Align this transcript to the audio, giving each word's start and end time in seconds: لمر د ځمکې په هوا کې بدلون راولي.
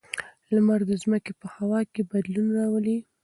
لمر 0.55 0.79
د 0.89 0.91
ځمکې 1.03 1.31
په 1.41 1.47
هوا 1.55 1.81
کې 1.93 2.01
بدلون 2.11 2.47
راولي. 2.57 2.97